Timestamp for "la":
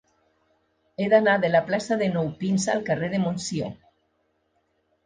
1.51-1.61